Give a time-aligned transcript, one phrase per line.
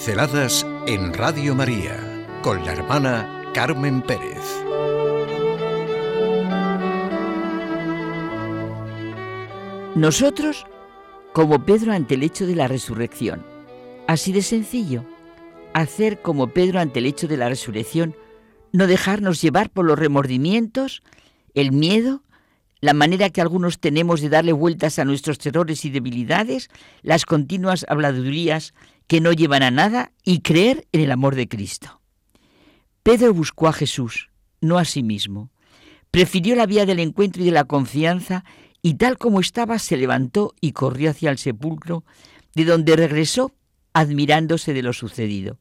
[0.00, 4.40] Pinceladas en Radio María con la hermana Carmen Pérez.
[9.94, 10.64] Nosotros,
[11.34, 13.44] como Pedro ante el hecho de la resurrección,
[14.06, 15.04] así de sencillo,
[15.74, 18.16] hacer como Pedro ante el hecho de la resurrección,
[18.72, 21.02] no dejarnos llevar por los remordimientos,
[21.52, 22.22] el miedo,
[22.80, 26.70] la manera que algunos tenemos de darle vueltas a nuestros terrores y debilidades,
[27.02, 28.72] las continuas habladurías
[29.10, 32.00] que no llevan a nada y creer en el amor de Cristo.
[33.02, 35.50] Pedro buscó a Jesús, no a sí mismo.
[36.12, 38.44] Prefirió la vía del encuentro y de la confianza
[38.82, 42.04] y tal como estaba se levantó y corrió hacia el sepulcro,
[42.54, 43.52] de donde regresó
[43.94, 45.58] admirándose de lo sucedido.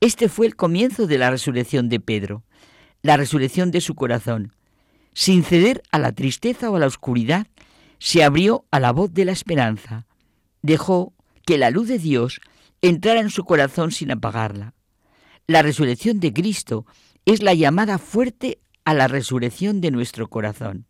[0.00, 2.44] Este fue el comienzo de la resurrección de Pedro,
[3.00, 4.52] la resurrección de su corazón.
[5.14, 7.46] Sin ceder a la tristeza o a la oscuridad,
[8.00, 10.04] se abrió a la voz de la esperanza.
[10.60, 11.14] Dejó
[11.46, 12.38] que la luz de Dios
[12.82, 14.74] entrara en su corazón sin apagarla.
[15.46, 16.86] La resurrección de Cristo
[17.24, 20.86] es la llamada fuerte a la resurrección de nuestro corazón.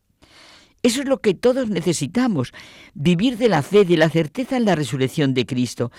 [0.82, 2.52] Eso es lo que todos necesitamos,
[2.94, 5.90] vivir de la fe, de la certeza en la resurrección de Cristo,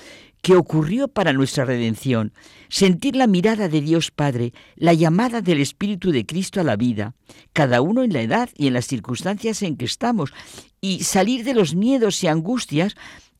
[0.41, 2.31] que ocurrió para nuestra redención,
[2.69, 7.16] sentir la mirada de Dios Padre, la llamada del Espíritu de Cristo a la vida,
[7.51, 10.31] cada uno en la edad y en las circunstancias en que estamos,
[10.79, 12.95] y salir de los miedos y angustias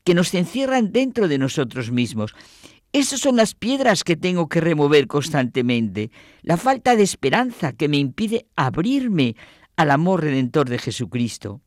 [0.08, 2.34] que nos encierran dentro de nosotros mismos.
[2.94, 7.98] Esas son las piedras que tengo que remover constantemente, la falta de esperanza que me
[7.98, 9.36] impide abrirme
[9.76, 11.60] al amor redentor de Jesucristo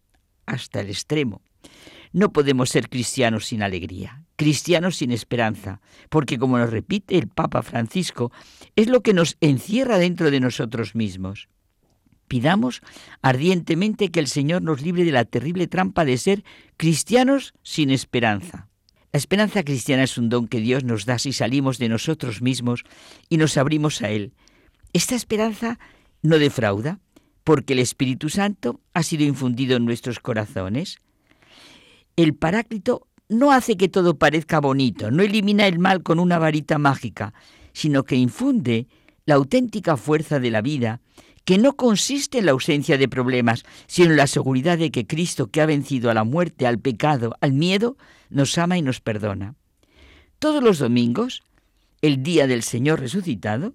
[0.47, 1.43] hasta el extremo.
[2.13, 7.61] No podemos ser cristianos sin alegría, cristianos sin esperanza, porque como nos repite el Papa
[7.61, 8.31] Francisco,
[8.75, 11.47] es lo que nos encierra dentro de nosotros mismos.
[12.31, 12.79] Pidamos
[13.21, 16.45] ardientemente que el Señor nos libre de la terrible trampa de ser
[16.77, 18.69] cristianos sin esperanza.
[19.11, 22.85] La esperanza cristiana es un don que Dios nos da si salimos de nosotros mismos
[23.27, 24.31] y nos abrimos a Él.
[24.93, 25.77] Esta esperanza
[26.21, 27.01] no defrauda,
[27.43, 30.99] porque el Espíritu Santo ha sido infundido en nuestros corazones.
[32.15, 36.77] El Paráclito no hace que todo parezca bonito, no elimina el mal con una varita
[36.77, 37.33] mágica,
[37.73, 38.87] sino que infunde
[39.25, 41.01] la auténtica fuerza de la vida,
[41.45, 45.47] que no consiste en la ausencia de problemas, sino en la seguridad de que Cristo,
[45.47, 47.97] que ha vencido a la muerte, al pecado, al miedo,
[48.29, 49.55] nos ama y nos perdona.
[50.39, 51.43] Todos los domingos,
[52.01, 53.73] el día del Señor resucitado,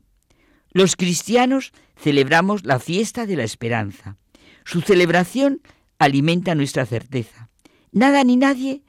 [0.73, 4.17] los cristianos celebramos la fiesta de la esperanza.
[4.65, 5.61] Su celebración
[5.99, 7.49] alimenta nuestra certeza.
[7.93, 8.83] Nada ni nadie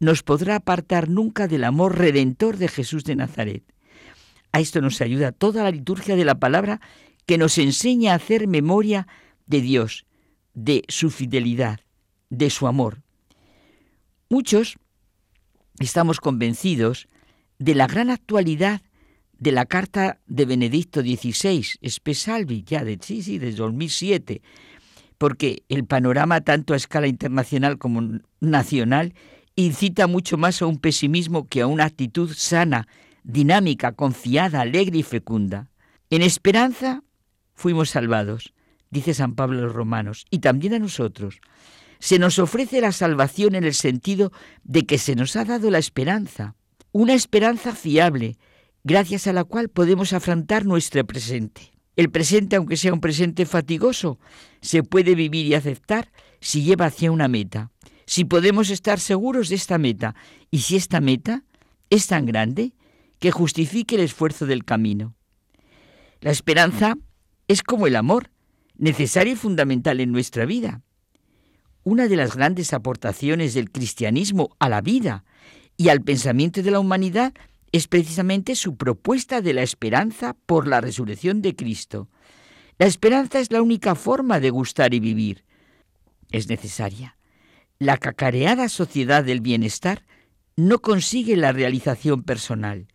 [0.00, 3.62] nos podrá apartar nunca del amor redentor de Jesús de Nazaret.
[4.50, 6.80] A esto nos ayuda toda la liturgia de la palabra
[7.26, 9.06] que nos enseña a hacer memoria
[9.46, 10.06] de Dios,
[10.54, 11.80] de su fidelidad,
[12.30, 13.02] de su amor.
[14.28, 14.78] Muchos
[15.78, 17.08] estamos convencidos
[17.58, 18.82] de la gran actualidad
[19.38, 24.40] de la carta de Benedicto XVI, Espesalvi, ya de, sí, sí, desde 2007,
[25.18, 29.14] porque el panorama tanto a escala internacional como nacional
[29.56, 32.86] incita mucho más a un pesimismo que a una actitud sana,
[33.24, 35.68] dinámica, confiada, alegre y fecunda.
[36.08, 37.02] En esperanza
[37.54, 38.54] fuimos salvados,
[38.90, 41.40] dice San Pablo a los romanos, y también a nosotros.
[41.98, 44.32] Se nos ofrece la salvación en el sentido
[44.64, 46.56] de que se nos ha dado la esperanza,
[46.92, 48.36] una esperanza fiable,
[48.84, 51.72] gracias a la cual podemos afrontar nuestro presente.
[51.96, 54.18] El presente, aunque sea un presente fatigoso,
[54.60, 57.70] se puede vivir y aceptar si lleva hacia una meta,
[58.06, 60.14] si podemos estar seguros de esta meta
[60.50, 61.44] y si esta meta
[61.90, 62.72] es tan grande
[63.18, 65.14] que justifique el esfuerzo del camino.
[66.20, 66.96] La esperanza
[67.52, 68.30] es como el amor,
[68.76, 70.80] necesario y fundamental en nuestra vida.
[71.84, 75.24] Una de las grandes aportaciones del cristianismo a la vida
[75.76, 77.34] y al pensamiento de la humanidad
[77.72, 82.08] es precisamente su propuesta de la esperanza por la resurrección de Cristo.
[82.78, 85.44] La esperanza es la única forma de gustar y vivir.
[86.30, 87.18] Es necesaria.
[87.78, 90.04] La cacareada sociedad del bienestar
[90.56, 92.86] no consigue la realización personal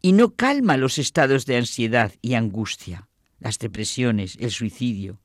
[0.00, 3.05] y no calma los estados de ansiedad y angustia,
[3.38, 5.20] las depresiones, el suicidio.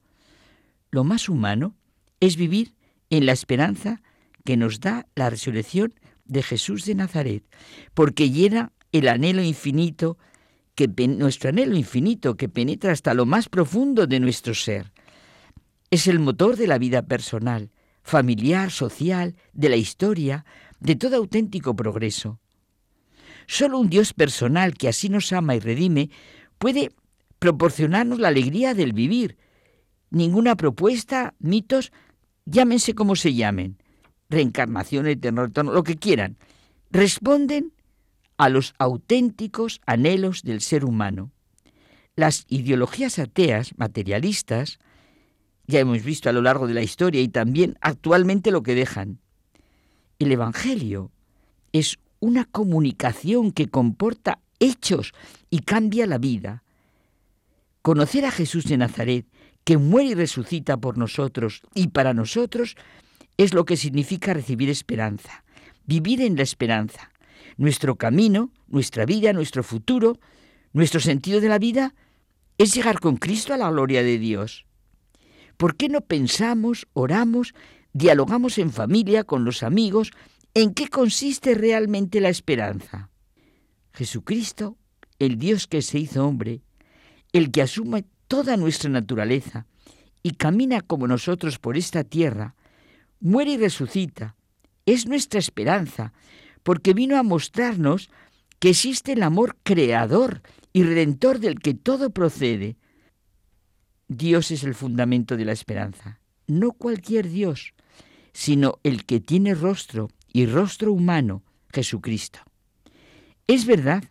[0.89, 1.75] Lo más humano
[2.19, 2.75] es vivir
[3.09, 4.01] en la esperanza
[4.43, 5.93] que nos da la resurrección
[6.25, 7.43] de Jesús de Nazaret,
[7.93, 10.17] porque llena el anhelo infinito,
[10.75, 14.91] que nuestro anhelo infinito que penetra hasta lo más profundo de nuestro ser.
[15.89, 17.71] Es el motor de la vida personal,
[18.03, 20.45] familiar, social, de la historia,
[20.79, 22.39] de todo auténtico progreso.
[23.47, 26.09] Solo un Dios personal que así nos ama y redime
[26.57, 26.91] puede
[27.41, 29.35] proporcionarnos la alegría del vivir.
[30.11, 31.91] Ninguna propuesta, mitos,
[32.45, 33.81] llámense como se llamen,
[34.29, 36.37] reencarnación, eterno, lo que quieran,
[36.91, 37.73] responden
[38.37, 41.31] a los auténticos anhelos del ser humano.
[42.15, 44.77] Las ideologías ateas, materialistas,
[45.65, 49.17] ya hemos visto a lo largo de la historia y también actualmente lo que dejan.
[50.19, 51.09] El Evangelio
[51.71, 55.13] es una comunicación que comporta hechos
[55.49, 56.63] y cambia la vida.
[57.81, 59.25] Conocer a Jesús de Nazaret,
[59.63, 62.75] que muere y resucita por nosotros y para nosotros,
[63.37, 65.43] es lo que significa recibir esperanza,
[65.85, 67.11] vivir en la esperanza.
[67.57, 70.19] Nuestro camino, nuestra vida, nuestro futuro,
[70.73, 71.95] nuestro sentido de la vida
[72.57, 74.65] es llegar con Cristo a la gloria de Dios.
[75.57, 77.53] ¿Por qué no pensamos, oramos,
[77.93, 80.11] dialogamos en familia, con los amigos,
[80.53, 83.09] en qué consiste realmente la esperanza?
[83.93, 84.77] Jesucristo,
[85.19, 86.61] el Dios que se hizo hombre,
[87.33, 89.65] el que asume toda nuestra naturaleza
[90.23, 92.55] y camina como nosotros por esta tierra,
[93.19, 94.35] muere y resucita.
[94.85, 96.13] Es nuestra esperanza,
[96.63, 98.09] porque vino a mostrarnos
[98.59, 100.41] que existe el amor creador
[100.73, 102.77] y redentor del que todo procede.
[104.07, 107.73] Dios es el fundamento de la esperanza, no cualquier Dios,
[108.33, 111.43] sino el que tiene rostro y rostro humano,
[111.73, 112.39] Jesucristo.
[113.47, 114.03] Es verdad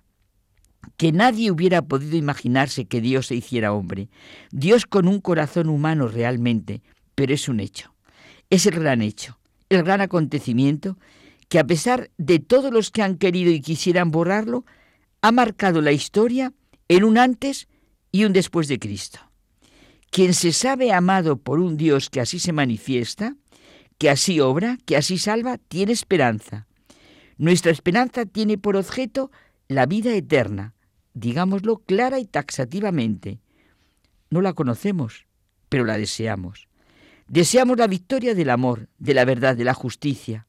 [0.96, 4.08] que nadie hubiera podido imaginarse que Dios se hiciera hombre,
[4.50, 6.82] Dios con un corazón humano realmente,
[7.14, 7.94] pero es un hecho,
[8.48, 9.38] es el gran hecho,
[9.68, 10.98] el gran acontecimiento
[11.48, 14.64] que a pesar de todos los que han querido y quisieran borrarlo,
[15.20, 16.52] ha marcado la historia
[16.88, 17.68] en un antes
[18.12, 19.18] y un después de Cristo.
[20.10, 23.36] Quien se sabe amado por un Dios que así se manifiesta,
[23.98, 26.66] que así obra, que así salva, tiene esperanza.
[27.36, 29.30] Nuestra esperanza tiene por objeto
[29.70, 30.74] la vida eterna,
[31.14, 33.38] digámoslo clara y taxativamente.
[34.28, 35.26] No la conocemos,
[35.68, 36.66] pero la deseamos.
[37.28, 40.48] Deseamos la victoria del amor, de la verdad, de la justicia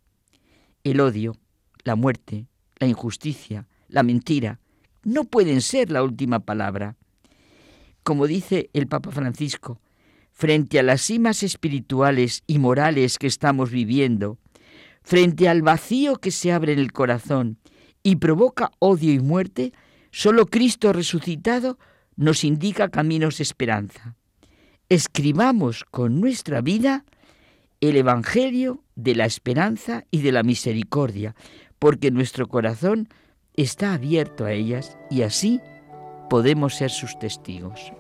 [0.83, 1.35] el odio,
[1.83, 2.47] la muerte,
[2.79, 4.59] la injusticia, la mentira,
[5.03, 6.95] no pueden ser la última palabra.
[8.01, 9.79] Como dice el Papa Francisco,
[10.31, 14.39] frente a las cimas espirituales y morales que estamos viviendo,
[15.03, 17.59] frente al vacío que se abre en el corazón
[18.03, 19.73] y provoca odio y muerte,
[20.11, 21.77] solo Cristo resucitado
[22.15, 24.15] nos indica caminos de esperanza.
[24.89, 27.05] Escribamos con nuestra vida
[27.79, 31.35] el Evangelio de la esperanza y de la misericordia,
[31.79, 33.09] porque nuestro corazón
[33.55, 35.59] está abierto a ellas y así
[36.29, 37.91] podemos ser sus testigos.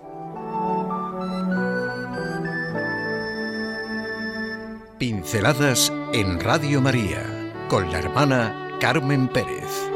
[4.99, 7.23] Pinceladas en Radio María
[7.67, 9.90] con la hermana Carmen Pérez.